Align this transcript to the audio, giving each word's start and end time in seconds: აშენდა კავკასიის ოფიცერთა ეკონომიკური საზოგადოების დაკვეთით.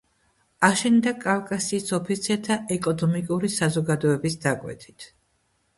აშენდა 0.67 1.13
კავკასიის 1.25 1.93
ოფიცერთა 1.99 2.59
ეკონომიკური 2.77 3.53
საზოგადოების 3.61 4.41
დაკვეთით. 4.49 5.09